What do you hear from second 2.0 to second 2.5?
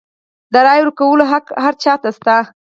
ته شته.